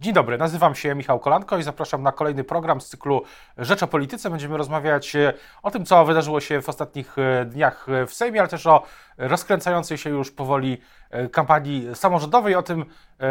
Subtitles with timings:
[0.00, 3.22] Dzień dobry, nazywam się Michał Kolanko i zapraszam na kolejny program z cyklu
[3.58, 4.30] Rzecz o Polityce.
[4.30, 8.48] Będziemy rozmawiać e, o tym, co wydarzyło się w ostatnich e, dniach w Sejmie, ale
[8.48, 8.82] też o
[9.18, 10.80] rozkręcającej się już powoli
[11.10, 12.84] e, kampanii samorządowej, o tym,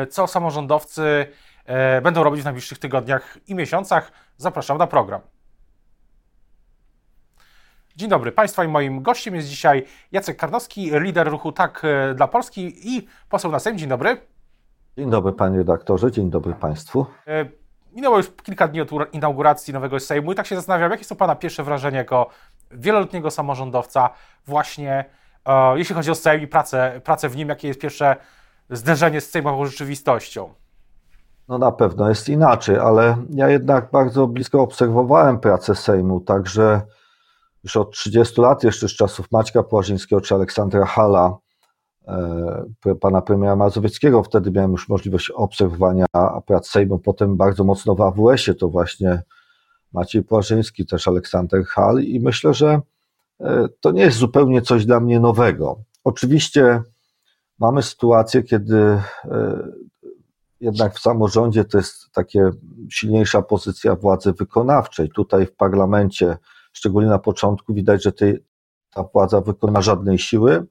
[0.09, 1.27] co samorządowcy
[2.01, 4.11] będą robić w najbliższych tygodniach i miesiącach.
[4.37, 5.21] Zapraszam na program.
[7.95, 11.81] Dzień dobry Państwa i moim gościem jest dzisiaj Jacek Karnowski, lider ruchu Tak
[12.15, 13.77] dla Polski i poseł na Sejm.
[13.77, 14.34] Dzień dobry.
[14.97, 17.05] Dzień dobry panie redaktorze, dzień dobry państwu.
[17.27, 17.45] E,
[17.93, 21.35] minęło już kilka dni od inauguracji nowego Sejmu i tak się zastanawiam, jakie są pana
[21.35, 22.29] pierwsze wrażenia jako
[22.71, 24.09] wieloletniego samorządowca
[24.45, 25.05] właśnie,
[25.45, 28.15] e, jeśli chodzi o Sejm i pracę, pracę w nim, jakie jest pierwsze
[28.69, 30.53] zderzenie z sejmową rzeczywistością?
[31.47, 36.81] No na pewno jest inaczej, ale ja jednak bardzo blisko obserwowałem pracę Sejmu, także
[37.63, 41.37] już od 30 lat, jeszcze z czasów Maćka Płażyńskiego czy Aleksandra Hala,
[43.01, 44.23] pana premiera Mazowieckiego.
[44.23, 46.05] Wtedy miałem już możliwość obserwowania
[46.45, 46.99] prac Sejmu.
[46.99, 49.23] Potem bardzo mocno w AWS-ie to właśnie
[49.93, 52.81] Maciej Płażyński, też Aleksander Hall i myślę, że
[53.39, 55.79] e, to nie jest zupełnie coś dla mnie nowego.
[56.03, 56.81] Oczywiście
[57.59, 59.01] mamy sytuację, kiedy e,
[60.59, 62.51] jednak w samorządzie to jest takie
[62.89, 65.09] silniejsza pozycja władzy wykonawczej.
[65.09, 66.37] Tutaj w parlamencie,
[66.73, 68.43] szczególnie na początku, widać, że tej,
[68.93, 70.65] ta władza wykona żadnej siły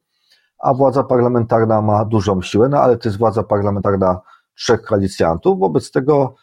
[0.64, 4.20] a władza parlamentarna ma dużą siłę, no ale to jest władza parlamentarna
[4.54, 6.34] trzech koalicjantów, wobec tego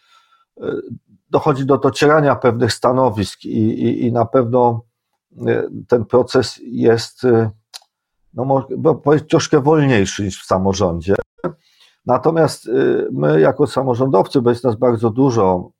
[0.61, 0.71] e,
[1.29, 4.81] dochodzi do docierania pewnych stanowisk i, i, i na pewno
[5.47, 7.49] e, ten proces jest, e,
[8.33, 11.15] no można powiedzieć, troszkę wolniejszy niż w samorządzie.
[12.05, 12.69] Natomiast
[13.11, 15.71] my jako samorządowcy, bo jest nas bardzo dużo,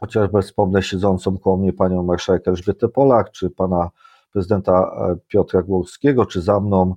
[0.00, 3.90] chociażby wspomnę siedzącą koło mnie panią marszałek Elżbietę Polak, czy pana
[4.32, 4.90] prezydenta
[5.28, 6.94] Piotra Głowskiego, czy za mną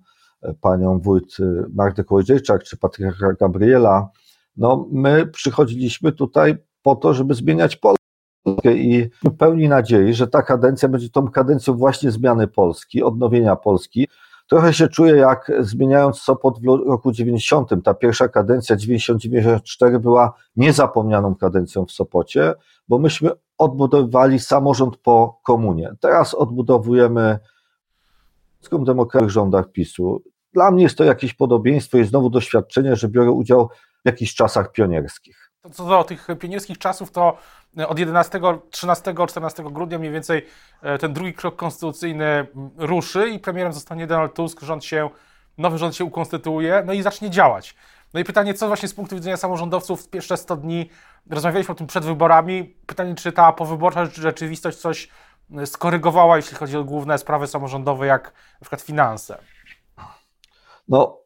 [0.62, 1.38] panią wójt
[1.74, 4.10] Magdę Kołodziejczak czy Patryka Gabriela,
[4.58, 10.90] no my przychodziliśmy tutaj po to, żeby zmieniać Polskę i pełni nadziei, że ta kadencja
[10.90, 14.08] będzie tą kadencją właśnie zmiany Polski, odnowienia Polski.
[14.50, 17.70] Trochę się czuję jak zmieniając Sopot w roku 90.
[17.84, 22.54] Ta pierwsza kadencja 90-94 była niezapomnianą kadencją w Sopocie,
[22.88, 25.92] bo myśmy odbudowywali samorząd po komunie.
[26.00, 27.40] Teraz odbudowujemy
[28.62, 30.22] w demokratycznych rządach PiSu.
[30.54, 33.70] Dla mnie jest to jakieś podobieństwo i znowu doświadczenie, że biorę udział
[34.04, 35.52] w jakichś czasach pionierskich.
[35.72, 37.38] Co do tych pionierskich czasów, to
[37.88, 40.46] od 11, 13, 14 grudnia mniej więcej
[40.82, 42.48] e, ten drugi krok konstytucyjny
[42.78, 45.10] ruszy i premierem zostanie Donald Tusk, rząd się,
[45.58, 47.76] nowy rząd się ukonstytuuje, no i zacznie działać.
[48.14, 50.90] No i pytanie, co właśnie z punktu widzenia samorządowców pierwsze 100 dni,
[51.30, 55.10] rozmawialiśmy o tym przed wyborami, pytanie, czy ta powyborcza rzeczywistość coś
[55.58, 59.38] e, skorygowała, jeśli chodzi o główne sprawy samorządowe, jak na przykład finanse.
[60.88, 61.20] No,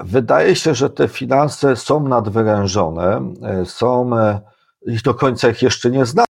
[0.00, 4.40] wydaje się, że te finanse są nadwyrężone, e, są e,
[4.86, 6.26] i do końca ich jeszcze nie znamy,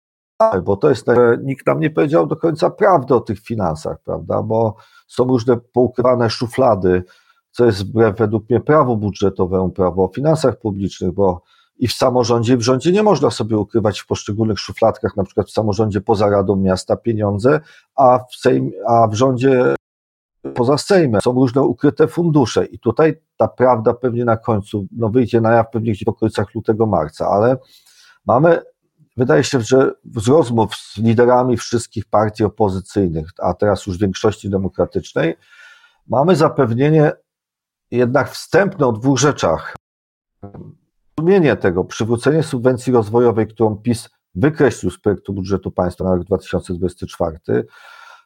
[0.64, 1.08] bo to jest,
[1.44, 4.76] nikt nam nie powiedział do końca prawdy o tych finansach, prawda, bo
[5.08, 7.04] są różne poukrywane szuflady,
[7.52, 11.42] co jest wbrew według mnie prawu budżetowemu, prawo o finansach publicznych, bo
[11.78, 15.48] i w samorządzie, i w rządzie nie można sobie ukrywać w poszczególnych szufladkach, na przykład
[15.48, 17.60] w samorządzie poza Radą Miasta pieniądze,
[17.96, 19.76] a w, Sejm, a w rządzie
[20.56, 21.22] poza Sejmem.
[21.22, 25.70] Są różne ukryte fundusze i tutaj ta prawda pewnie na końcu no wyjdzie na jaw
[25.72, 27.58] pewnie gdzieś w okolicach lutego, marca, ale
[28.26, 28.62] mamy,
[29.18, 35.36] wydaje się, że z rozmów z liderami wszystkich partii opozycyjnych, a teraz już większości demokratycznej,
[36.08, 37.12] mamy zapewnienie
[37.92, 39.76] jednak wstępne o dwóch rzeczach.
[41.18, 47.66] Rozumienie tego, przywrócenie subwencji rozwojowej, którą PiS wykreślił z projektu budżetu państwa na rok 2024,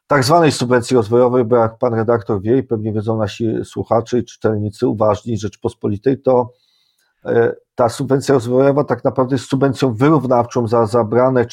[0.08, 4.26] tak zwanej subwencji rozwojowej, bo jak pan redaktor wie i pewnie wiedzą nasi słuchacze i
[4.26, 6.54] czytelnicy uważni Rzeczpospolitej, to
[7.26, 11.46] e, ta subwencja rozwojowa tak naprawdę jest subwencją wyrównawczą za zabrane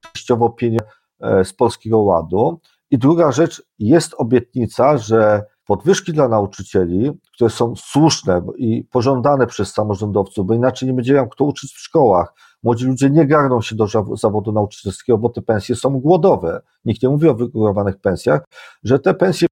[0.00, 0.86] częściowo pieniądze
[1.20, 2.60] e, z Polskiego Ładu.
[2.90, 9.72] I druga rzecz, jest obietnica, że podwyżki dla nauczycieli, które są słuszne i pożądane przez
[9.72, 13.76] samorządowców, bo inaczej nie będzie miał kto uczyć w szkołach, Młodzi ludzie nie garną się
[13.76, 13.86] do
[14.16, 16.62] zawodu nauczycielskiego, bo te pensje są głodowe.
[16.84, 18.44] Nikt nie mówi o wygórowanych pensjach,
[18.82, 19.48] że te pensje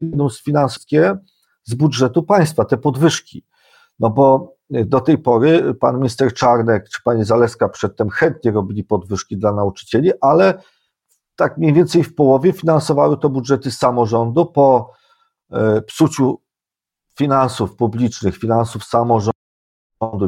[0.00, 1.18] będą sfinansowane
[1.64, 3.44] z budżetu państwa, te podwyżki.
[3.98, 9.36] No bo do tej pory pan minister Czarnek czy pani Zaleska przedtem chętnie robili podwyżki
[9.36, 10.62] dla nauczycieli, ale
[11.36, 14.92] tak mniej więcej w połowie finansowały to budżety samorządu po
[15.50, 16.40] e, psuciu
[17.18, 19.32] finansów publicznych, finansów samorządu,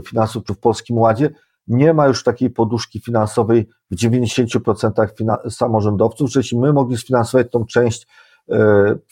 [0.05, 1.31] finansów w Polskim Ładzie,
[1.69, 8.07] nie ma już takiej poduszki finansowej w 90% samorządowców, żeśmy my mogli sfinansować tą część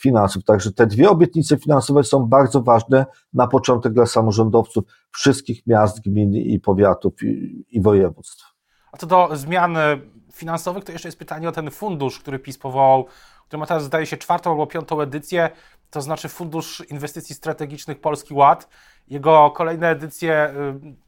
[0.01, 0.43] finansów.
[0.43, 6.33] Także te dwie obietnice finansowe są bardzo ważne na początek dla samorządowców wszystkich miast, gmin
[6.33, 8.53] i powiatów i, i województw.
[8.91, 9.77] A co do zmian
[10.33, 13.05] finansowych, to jeszcze jest pytanie o ten fundusz, który PiS powołał,
[13.47, 15.49] który ma teraz zdaje się czwartą albo piątą edycję,
[15.89, 18.69] to znaczy Fundusz Inwestycji Strategicznych Polski Ład.
[19.07, 20.53] Jego kolejne edycje,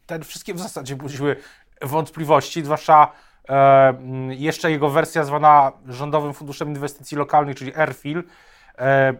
[0.05, 1.35] te wszystkie w zasadzie budziły
[1.81, 3.11] wątpliwości, zwłaszcza
[3.49, 3.93] e,
[4.29, 8.23] jeszcze jego wersja zwana Rządowym Funduszem Inwestycji Lokalnych, czyli AirFil.
[8.77, 9.13] E,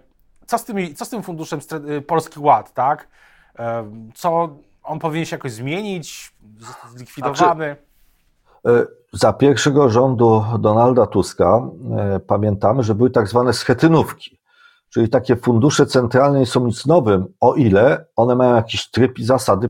[0.46, 1.60] co, z tymi, co z tym funduszem
[1.90, 3.08] y, Polski Ład, tak?
[3.60, 6.34] E, co on powinien się jakoś zmienić,
[6.96, 7.66] zlikwidowany?
[7.66, 7.87] Znaczy,
[9.14, 11.62] za pierwszego rządu Donalda Tuska
[12.28, 14.40] pamiętamy, że były tak zwane schetynówki,
[14.90, 19.24] czyli takie fundusze centralne nie są nic nowym, o ile one mają jakiś tryb i
[19.24, 19.68] zasady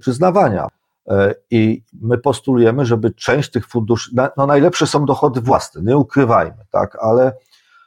[0.00, 0.66] przyznawania.
[1.08, 6.64] E, I my postulujemy, żeby część tych funduszy, no najlepsze są dochody własne, nie ukrywajmy,
[6.70, 7.32] tak, ale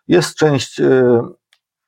[0.07, 1.21] jest część e,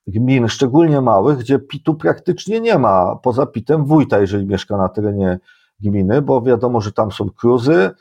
[0.08, 5.40] gmin, szczególnie małych, gdzie PIT-u praktycznie nie ma, poza PIT-em wójta, jeżeli mieszka na terenie
[5.80, 7.92] gminy, bo wiadomo, że tam są kruzy, e,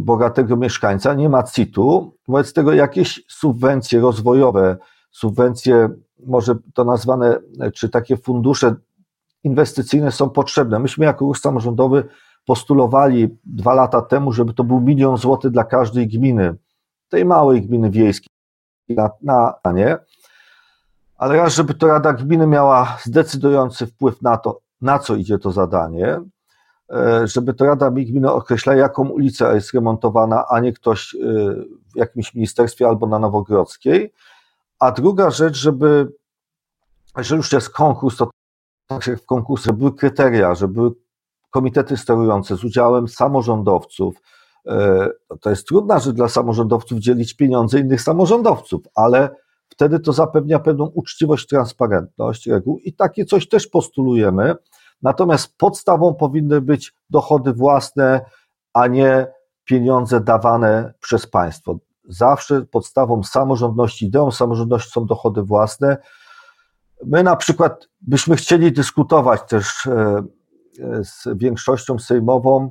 [0.00, 4.76] bogatego mieszkańca, nie ma CIT-u, wobec tego jakieś subwencje rozwojowe,
[5.10, 5.88] subwencje,
[6.26, 7.38] może to nazwane,
[7.74, 8.74] czy takie fundusze
[9.44, 10.78] inwestycyjne są potrzebne.
[10.78, 12.04] Myśmy jako ruch samorządowy
[12.46, 16.54] postulowali dwa lata temu, żeby to był milion złotych dla każdej gminy,
[17.08, 18.28] tej małej gminy wiejskiej
[18.88, 19.10] na,
[19.64, 19.98] na nie.
[21.16, 25.52] Ale raz, żeby to Rada Gminy miała zdecydujący wpływ na to, na co idzie to
[25.52, 26.24] zadanie, e,
[27.24, 31.18] żeby to Rada Gminy określa, jaką ulicę jest remontowana, a nie ktoś e,
[31.94, 34.12] w jakimś ministerstwie albo na Nowogrodzkiej.
[34.78, 36.12] A druga rzecz, żeby,
[37.16, 38.30] jeżeli już jest konkurs, to
[38.86, 40.90] tak jak w konkursach, były kryteria, że były
[41.50, 44.16] komitety sterujące z udziałem samorządowców.
[44.66, 45.08] E,
[45.40, 49.36] to jest trudne, że dla samorządowców dzielić pieniądze innych samorządowców, ale
[49.68, 54.54] wtedy to zapewnia pewną uczciwość, transparentność reguł i takie coś też postulujemy.
[55.02, 58.24] Natomiast podstawą powinny być dochody własne,
[58.72, 59.26] a nie
[59.64, 61.78] pieniądze dawane przez państwo.
[62.04, 65.96] Zawsze podstawą samorządności, ideą samorządności są dochody własne.
[67.06, 70.22] My na przykład byśmy chcieli dyskutować też e,
[70.80, 72.70] e, z większością sejmową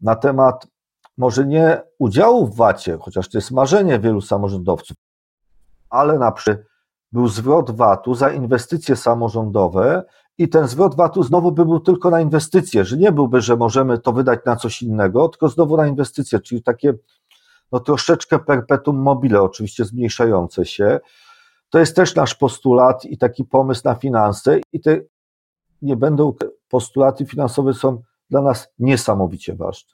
[0.00, 0.66] na temat
[1.16, 4.96] może nie udziału w VAT-ie, chociaż to jest marzenie wielu samorządowców,
[5.90, 6.66] ale na przykład
[7.12, 10.04] był zwrot VAT-u za inwestycje samorządowe
[10.38, 13.98] i ten zwrot VAT-u znowu by był tylko na inwestycje, że nie byłby, że możemy
[13.98, 16.94] to wydać na coś innego, tylko znowu na inwestycje, czyli takie
[17.72, 21.00] no troszeczkę perpetuum mobile, oczywiście zmniejszające się.
[21.70, 25.00] To jest też nasz postulat i taki pomysł na finanse i te
[25.82, 26.34] nie będą
[26.68, 29.92] postulaty finansowe są dla nas niesamowicie ważne.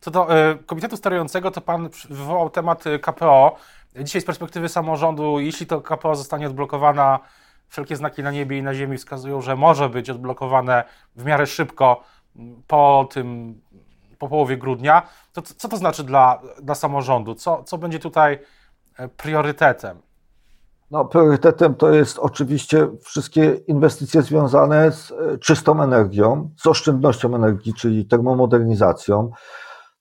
[0.00, 3.56] Co do y, Komitetu Sterującego, to Pan wywołał temat e, KPO.
[3.96, 7.20] Dzisiaj z perspektywy samorządu, jeśli to KPO zostanie odblokowana,
[7.70, 10.84] wszelkie znaki na niebie i na ziemi wskazują, że może być odblokowane
[11.16, 12.00] w miarę szybko
[12.66, 13.60] po tym,
[14.18, 15.02] po połowie grudnia.
[15.32, 17.34] To co to znaczy dla, dla samorządu?
[17.34, 18.38] Co, co będzie tutaj
[18.98, 19.98] e, priorytetem?
[20.90, 27.74] No, priorytetem to jest oczywiście wszystkie inwestycje związane z e, czystą energią, z oszczędnością energii,
[27.74, 29.30] czyli termomodernizacją,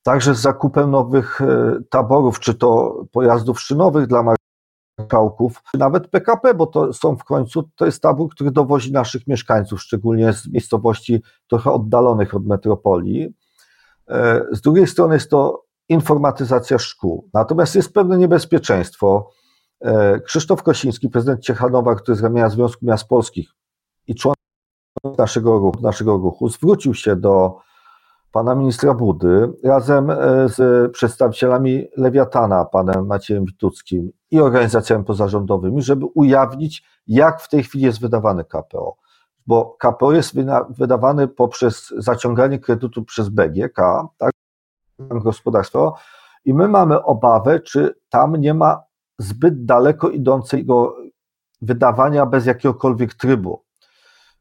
[0.04, 1.46] także z zakupem nowych e,
[1.90, 4.24] taborów, czy to pojazdów szynowych dla
[5.00, 9.28] marszałków, czy nawet PKP, bo to są w końcu, to jest tabor, który dowozi naszych
[9.28, 13.34] mieszkańców, szczególnie z miejscowości trochę oddalonych od metropolii.
[14.10, 17.30] E, z drugiej strony jest to informatyzacja szkół.
[17.34, 19.30] Natomiast jest pewne niebezpieczeństwo,
[19.82, 23.50] E, Krzysztof Kosiński, prezydent Ciechanowa, który z ramienia Związku Miast Polskich
[24.08, 24.38] i członek
[25.18, 27.58] naszego ruchu, naszego ruchu, zwrócił się do
[28.32, 30.16] pana ministra Budy razem e,
[30.50, 37.86] z przedstawicielami Lewiatana, panem Maciejem Wituckim i organizacjami pozarządowymi, żeby ujawnić, jak w tej chwili
[37.86, 38.96] jest wydawany KPO.
[39.48, 40.36] Bo KPO jest
[40.70, 43.78] wydawany poprzez zaciąganie kredytu przez BGK,
[44.18, 44.32] tak,
[45.00, 45.96] gospodarstwo,
[46.46, 48.84] i my mamy obawę, czy tam nie ma
[49.18, 50.96] zbyt daleko idącego
[51.62, 53.64] wydawania bez jakiegokolwiek trybu.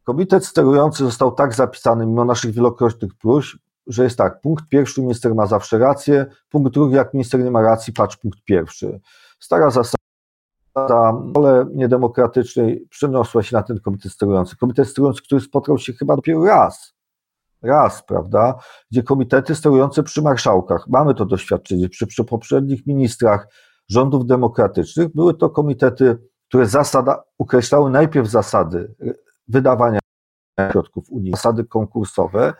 [0.04, 5.34] Komitet sterujący został tak zapisany mimo naszych wielokrotnych próśb, że jest tak, punkt pierwszy, minister
[5.34, 9.00] ma zawsze rację, punkt drugi, jak minister nie ma racji, patrz punkt pierwszy.
[9.40, 14.56] Stara zasada role niedemokratycznej przeniosła się na ten komitet sterujący.
[14.56, 16.94] Komitet sterujący, który spotkał się chyba dopiero raz,
[17.62, 18.54] raz, prawda,
[18.90, 23.48] gdzie komitety sterujące przy marszałkach, mamy to doświadczenie, przy, przy poprzednich ministrach,
[23.88, 25.14] rządów demokratycznych.
[25.14, 26.18] Były to komitety,
[26.48, 28.94] które zasada, określały najpierw zasady
[29.48, 29.98] wydawania
[30.70, 32.54] środków Unii, zasady konkursowe,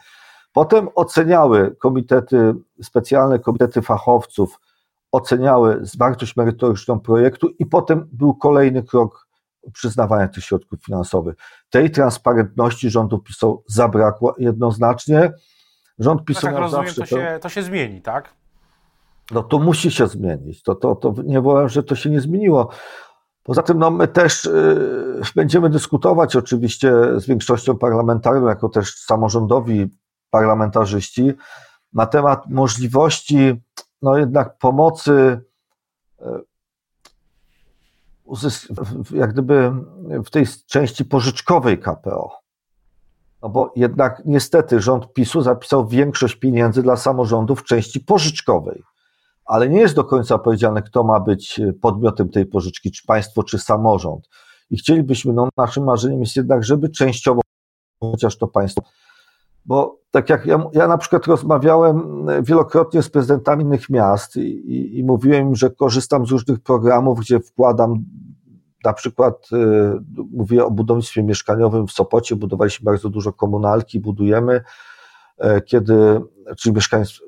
[0.59, 4.61] potem oceniały komitety, specjalne komitety fachowców
[5.12, 9.27] oceniały wartość merytoryczną projektu i potem był kolejny krok
[9.73, 11.37] przyznawania tych środków finansowych.
[11.71, 15.33] Tej transparentności rządu PiSu zabrakło jednoznacznie.
[15.99, 18.35] Rząd PiSu no tak, rozumiem, zawsze to się, to się zmieni, tak?
[19.31, 20.62] No to musi się zmienić.
[20.62, 22.71] To, to, to nie powiem, że to się nie zmieniło.
[23.43, 29.91] Poza tym no, my też y, będziemy dyskutować oczywiście z większością parlamentarną, jako też samorządowi
[30.30, 31.32] parlamentarzyści,
[31.92, 33.54] na temat możliwości
[34.02, 35.40] no jednak pomocy
[36.20, 36.25] y,
[39.11, 39.73] jak gdyby
[40.25, 42.38] w tej części pożyczkowej KPO.
[43.42, 48.82] No bo jednak niestety rząd PiSu zapisał większość pieniędzy dla samorządów w części pożyczkowej
[49.49, 53.42] ale nie jest do końca powiedziane, kto ma być e, podmiotem tej pożyczki, czy państwo,
[53.42, 54.28] czy samorząd.
[54.70, 57.40] I chcielibyśmy, no naszym marzeniem jest jednak, żeby częściowo,
[58.00, 58.82] chociaż to państwo,
[59.69, 64.41] bo tak jak ja, ja na przykład rozmawiałem e, wielokrotnie z prezydentami innych miast i,
[64.41, 68.05] i, i mówiłem im, że korzystam z różnych programów, gdzie wkładam
[68.85, 69.57] na przykład y,
[70.33, 74.61] mówię o budownictwie mieszkaniowym w Sopocie, budowaliśmy bardzo dużo komunalki, budujemy,
[75.45, 76.21] y, kiedy,
[76.59, 77.21] czyli mieszkaństw,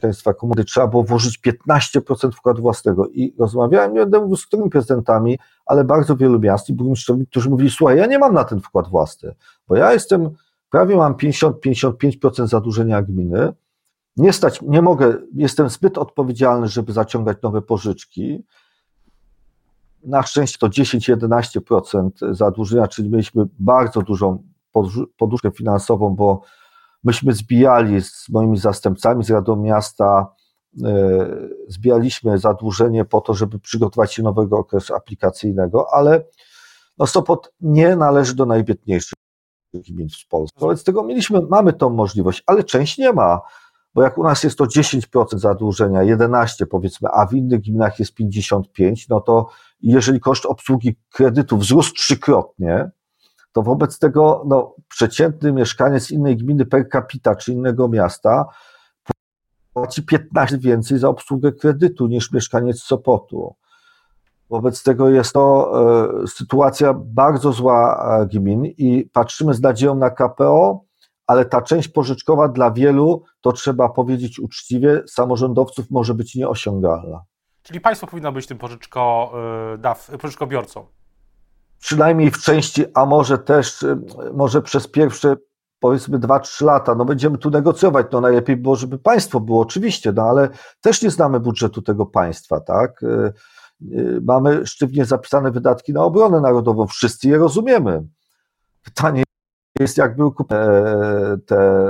[0.00, 3.08] państwa komuny trzeba było włożyć 15% wkładu własnego.
[3.08, 7.50] I rozmawiałem, nie będę mówił z którymi prezydentami, ale bardzo wielu miast i burmistrzami, którzy
[7.50, 9.34] mówili, słuchaj, ja nie mam na ten wkład własny,
[9.68, 10.30] bo ja jestem,
[10.72, 13.52] prawie mam 50-55% zadłużenia gminy,
[14.16, 18.44] nie stać, nie mogę, jestem zbyt odpowiedzialny, żeby zaciągać nowe pożyczki.
[20.04, 24.42] Na szczęście to 10-11% zadłużenia, czyli mieliśmy bardzo dużą
[25.16, 26.42] poduszkę finansową, bo
[27.04, 30.26] Myśmy zbijali z moimi zastępcami z Radą Miasta,
[30.84, 31.28] e,
[31.68, 36.24] zbijaliśmy zadłużenie po to, żeby przygotować się nowego okresu aplikacyjnego, ale
[36.98, 39.18] no Sopot nie należy do najbiedniejszych
[39.74, 40.60] gmin w Polsce.
[40.60, 43.40] Wobec tego mieliśmy, mamy tą możliwość, ale część nie ma,
[43.94, 48.14] bo jak u nas jest to 10% zadłużenia, 11 powiedzmy, a w innych gminach jest
[48.14, 49.48] 55, no to
[49.80, 52.90] jeżeli koszt obsługi kredytu wzrósł trzykrotnie,
[53.52, 58.46] to wobec tego no, przeciętny mieszkaniec innej gminy per capita czy innego miasta
[59.72, 63.54] płaci 15 więcej za obsługę kredytu niż mieszkaniec Sopotu.
[64.52, 65.72] Wobec tego jest to
[66.22, 70.84] e, sytuacja bardzo zła e, gmin i patrzymy z nadzieją na KPO,
[71.26, 77.22] ale ta część pożyczkowa dla wielu, to trzeba powiedzieć uczciwie, samorządowców może być nieosiągalna.
[77.62, 78.58] Czyli państwo powinno być tym
[80.12, 80.86] e, pożyczkobiorcą
[81.78, 83.84] przynajmniej w części, a może też,
[84.34, 85.36] może przez pierwsze
[85.80, 90.22] powiedzmy 2-3 lata, no będziemy tu negocjować, no najlepiej było, żeby państwo było, oczywiście, no
[90.22, 90.48] ale
[90.80, 93.00] też nie znamy budżetu tego państwa, tak?
[93.90, 98.04] Y, mamy sztywnie zapisane wydatki na obronę narodową, wszyscy je rozumiemy.
[98.84, 99.22] Pytanie
[99.80, 101.84] jest, jak był kupowany e, te,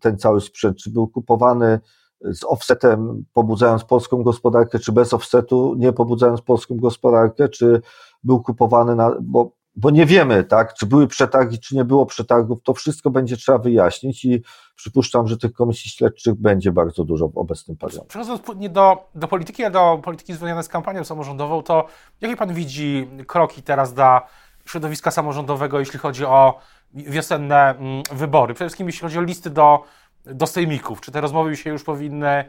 [0.00, 1.80] ten cały sprzęt, czy był kupowany
[2.20, 7.82] z offsetem, pobudzając polską gospodarkę, czy bez offsetu, nie pobudzając polską gospodarkę, czy
[8.24, 12.62] był kupowany na, bo, bo nie wiemy, tak, czy były przetargi, czy nie było przetargów,
[12.62, 14.42] to wszystko będzie trzeba wyjaśnić i
[14.76, 18.06] przypuszczam, że tych komisji śledczych będzie bardzo dużo w obecnym poziomie.
[18.06, 21.86] Przechodząc nie do, do polityki, a do polityki związane z kampanią samorządową, to
[22.20, 24.26] jakie pan widzi kroki teraz dla
[24.66, 26.58] środowiska samorządowego, jeśli chodzi o
[26.94, 28.54] wiosenne mm, wybory?
[28.54, 29.84] Przede wszystkim jeśli chodzi o listy do,
[30.24, 31.00] do sejmików.
[31.00, 32.44] Czy te rozmowy się już powinny e,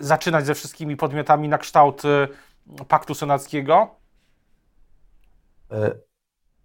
[0.00, 2.28] zaczynać ze wszystkimi podmiotami na kształt e,
[2.88, 3.90] paktu senackiego?
[5.70, 6.11] E,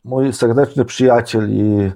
[0.08, 1.92] mój serdeczny przyjaciel i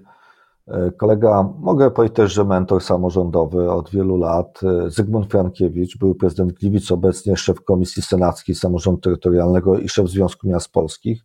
[0.68, 6.16] e, kolega, mogę powiedzieć też, że mentor samorządowy od wielu lat, e, Zygmunt Frankiewicz, był
[6.16, 11.22] prezydent Gliwic, obecnie szef Komisji Senackiej Samorządu Terytorialnego i szef Związku Miast Polskich.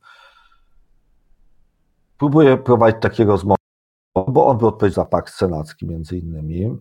[2.19, 3.59] Próbuję prowadzić takie rozmowy,
[4.15, 6.77] bo on był odpowiedzialny za pakt senacki między innymi.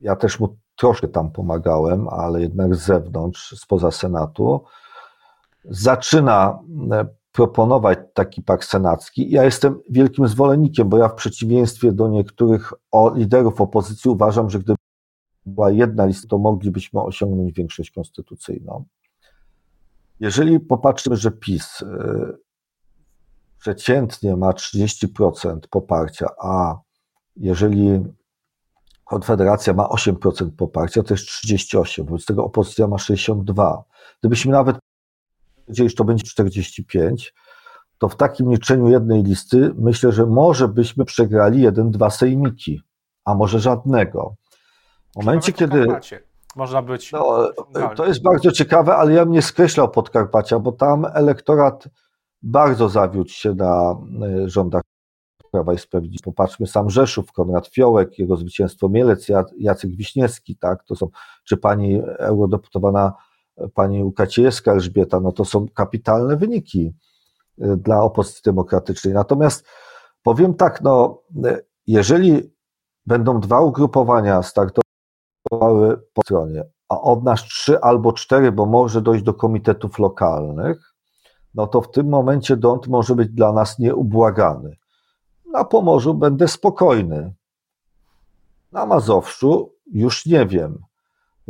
[0.00, 4.64] Ja też mu troszkę tam pomagałem, ale jednak z zewnątrz, spoza Senatu
[5.64, 6.58] zaczyna
[6.92, 9.30] e, proponować taki pakt senacki.
[9.30, 12.72] Ja jestem wielkim zwolennikiem, bo ja w przeciwieństwie do niektórych
[13.14, 14.78] liderów opozycji uważam, że gdyby
[15.46, 18.84] była jedna lista, to moglibyśmy osiągnąć większość konstytucyjną.
[20.20, 22.32] Jeżeli popatrzymy, że PiS e,
[23.58, 26.78] przeciętnie ma 30% poparcia, a
[27.36, 28.04] jeżeli
[29.10, 33.84] Konfederacja ma 8% poparcia, to jest 38, wobec tego opozycja ma 62.
[34.20, 34.76] Gdybyśmy nawet
[35.70, 37.34] gdzieś to będzie 45,
[37.98, 42.82] to w takim liczeniu jednej listy myślę, że może byśmy przegrali jeden, dwa sejmiki,
[43.24, 44.34] a może żadnego.
[45.12, 45.86] W momencie, kiedy.
[46.56, 47.12] Można być.
[47.12, 47.50] No,
[47.96, 51.88] to jest bardzo ciekawe, ale ja bym nie skreślał Podkarpacia, bo tam elektorat
[52.42, 54.82] bardzo zawiódł się na e, rządach
[55.50, 56.24] Prawa i Sprawiedliwości.
[56.24, 59.26] Popatrzmy sam Rzeszów, Konrad Fiołek, jego zwycięstwo Mielec,
[59.58, 61.08] Jacek Wiśniewski, tak, to są,
[61.44, 63.12] czy pani eurodeputowana
[63.74, 66.94] pani Łukaciejewska Elżbieta, no to są kapitalne wyniki
[67.62, 69.14] y, dla opozycji demokratycznej.
[69.14, 69.66] Natomiast
[70.22, 71.22] powiem tak, no,
[71.86, 72.54] jeżeli
[73.06, 79.24] będą dwa ugrupowania startowały po stronie, a od nas trzy albo cztery, bo może dojść
[79.24, 80.94] do komitetów lokalnych,
[81.54, 84.76] no to w tym momencie dąd może być dla nas nieubłagany.
[85.52, 87.34] Na Pomorzu będę spokojny.
[88.72, 90.78] Na Mazowszu już nie wiem.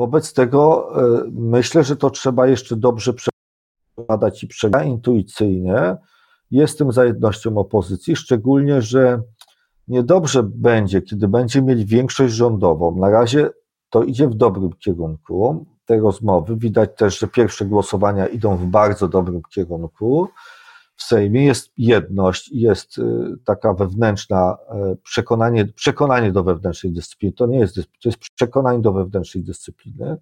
[0.00, 5.97] Wobec tego e, myślę, że to trzeba jeszcze dobrze przebadać i przegadać intuicyjnie.
[6.50, 9.23] Jestem za jednością opozycji, szczególnie, że
[9.88, 12.97] niedobrze będzie, kiedy będzie mieć większość rządową.
[12.97, 13.50] Na razie
[13.90, 15.66] to idzie w dobrym kierunku.
[15.87, 20.28] Te rozmowy widać też, że pierwsze głosowania idą w bardzo dobrym kierunku
[21.00, 23.02] w Sejmie jest jedność, jest y,
[23.45, 24.57] taka wewnętrzna
[24.92, 27.33] y, przekonanie, przekonanie do wewnętrznej dyscypliny.
[27.33, 30.16] To nie jest, to jest przekonanie do wewnętrznej dyscypliny.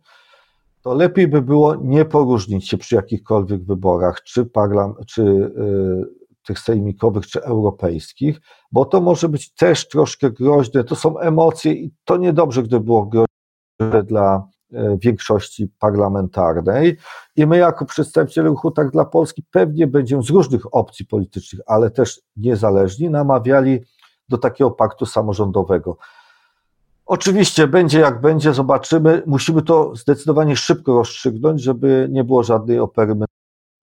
[0.82, 6.58] To lepiej by było nie poróżnić się przy jakichkolwiek wyborach, czy, parlam, czy y, tych
[6.58, 8.40] sejmikowych, czy europejskich,
[8.72, 10.84] bo to może być też troszkę groźne.
[10.84, 14.48] To są emocje i to niedobrze, gdyby było groźne dla
[15.02, 16.96] większości parlamentarnej
[17.36, 21.90] i my jako przedstawiciele ruchu Tak dla Polski pewnie będziemy z różnych opcji politycznych, ale
[21.90, 23.80] też niezależni, namawiali
[24.28, 25.96] do takiego paktu samorządowego.
[27.06, 29.22] Oczywiście będzie jak będzie, zobaczymy.
[29.26, 33.14] Musimy to zdecydowanie szybko rozstrzygnąć, żeby nie było żadnej opery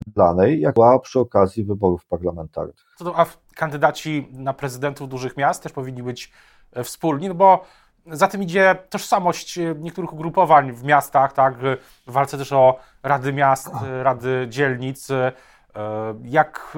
[0.08, 2.75] mydlanej, jak była przy okazji wyborów parlamentarnych.
[3.15, 3.25] A
[3.56, 6.32] kandydaci na prezydentów dużych miast też powinni być
[6.74, 7.65] e, wspólni, no bo
[8.12, 11.57] za tym idzie tożsamość e, niektórych ugrupowań w miastach, tak,
[12.07, 15.12] w walce też o rady miast, e, rady dzielnic.
[15.12, 15.31] E,
[16.24, 16.77] jak,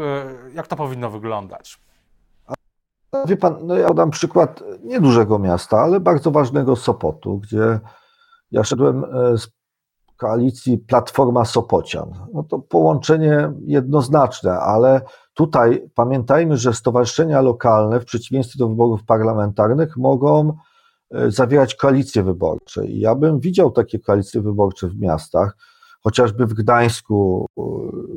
[0.53, 1.79] jak to powinno wyglądać?
[3.25, 7.79] Wie pan, no ja dam przykład niedużego miasta, ale bardzo ważnego Sopotu, gdzie
[8.51, 9.05] ja szedłem
[9.37, 9.47] z
[10.15, 12.11] koalicji Platforma Sopocian.
[12.33, 15.01] No to połączenie jednoznaczne, ale
[15.33, 20.57] tutaj pamiętajmy, że stowarzyszenia lokalne w przeciwieństwie do wyborów parlamentarnych mogą E,
[21.27, 22.85] zawierać koalicje wyborcze.
[22.85, 25.57] I ja bym widział takie koalicje wyborcze w miastach,
[26.03, 27.61] chociażby w Gdańsku, e,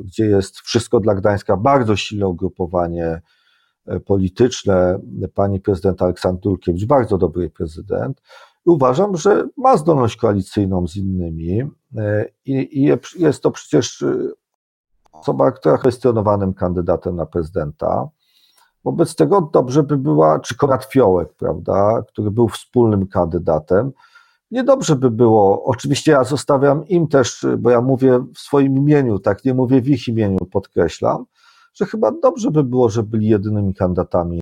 [0.03, 3.21] gdzie jest wszystko dla Gdańska bardzo silne ugrupowanie
[3.85, 4.99] e, polityczne,
[5.33, 8.21] pani prezydent Aleksandr Dulkiewicz, bardzo dobry prezydent.
[8.65, 11.63] I uważam, że ma zdolność koalicyjną z innymi
[12.45, 14.03] i, i jest to przecież
[15.11, 18.09] osoba, która jest kwestionowanym kandydatem na prezydenta.
[18.83, 23.91] Wobec tego dobrze by była, czy Konrad Fiołek, prawda, który był wspólnym kandydatem.
[24.51, 29.45] Niedobrze by było, oczywiście ja zostawiam im też, bo ja mówię w swoim imieniu, tak,
[29.45, 31.25] nie mówię w ich imieniu, podkreślam,
[31.73, 34.41] że chyba dobrze by było, że byli jedynymi kandydatami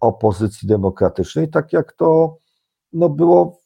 [0.00, 2.38] opozycji demokratycznej, tak jak to
[2.92, 3.60] no, było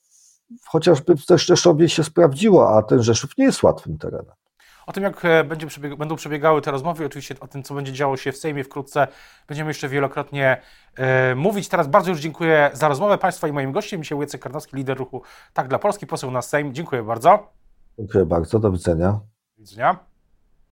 [0.66, 4.34] chociażby w Rzeszowie się sprawdziło, a ten Rzeszów nie jest łatwym terenem.
[4.90, 7.92] O tym, jak e, będzie przebieg będą przebiegały te rozmowy, oczywiście o tym, co będzie
[7.92, 9.08] działo się w Sejmie wkrótce,
[9.48, 10.60] będziemy jeszcze wielokrotnie
[10.96, 11.68] e, mówić.
[11.68, 14.02] Teraz bardzo już dziękuję za rozmowę Państwa i moim gościem.
[14.02, 15.22] Dzisiaj Łycek Karnowski, lider ruchu
[15.52, 16.74] Tak dla Polski, poseł na Sejm.
[16.74, 17.52] Dziękuję bardzo.
[17.98, 19.20] Dziękuję bardzo, do widzenia.
[19.56, 20.09] Do widzenia.